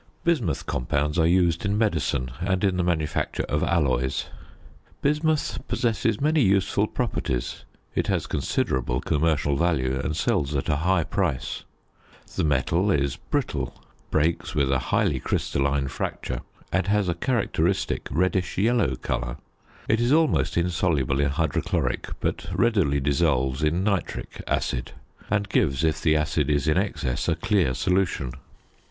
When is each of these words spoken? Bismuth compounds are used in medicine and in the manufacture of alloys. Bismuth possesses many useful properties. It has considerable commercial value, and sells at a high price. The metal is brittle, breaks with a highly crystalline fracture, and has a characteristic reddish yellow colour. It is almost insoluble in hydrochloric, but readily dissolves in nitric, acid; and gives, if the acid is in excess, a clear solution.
Bismuth 0.23 0.65
compounds 0.65 1.19
are 1.19 1.27
used 1.27 1.63
in 1.63 1.77
medicine 1.77 2.31
and 2.41 2.63
in 2.63 2.75
the 2.77 2.83
manufacture 2.83 3.43
of 3.43 3.61
alloys. 3.61 4.25
Bismuth 5.03 5.59
possesses 5.67 6.19
many 6.19 6.41
useful 6.41 6.87
properties. 6.87 7.65
It 7.93 8.07
has 8.07 8.25
considerable 8.25 8.99
commercial 8.99 9.55
value, 9.55 10.01
and 10.03 10.17
sells 10.17 10.55
at 10.55 10.69
a 10.69 10.77
high 10.77 11.03
price. 11.03 11.65
The 12.35 12.43
metal 12.43 12.89
is 12.89 13.17
brittle, 13.17 13.79
breaks 14.09 14.55
with 14.55 14.71
a 14.71 14.79
highly 14.89 15.19
crystalline 15.19 15.87
fracture, 15.87 16.41
and 16.71 16.87
has 16.87 17.07
a 17.07 17.13
characteristic 17.13 18.07
reddish 18.09 18.57
yellow 18.57 18.95
colour. 18.95 19.37
It 19.87 20.01
is 20.01 20.11
almost 20.11 20.57
insoluble 20.57 21.19
in 21.19 21.29
hydrochloric, 21.29 22.07
but 22.19 22.47
readily 22.55 22.99
dissolves 22.99 23.61
in 23.61 23.83
nitric, 23.83 24.41
acid; 24.47 24.93
and 25.29 25.47
gives, 25.47 25.83
if 25.83 26.01
the 26.01 26.15
acid 26.15 26.49
is 26.49 26.67
in 26.67 26.79
excess, 26.79 27.27
a 27.27 27.35
clear 27.35 27.75
solution. 27.75 28.31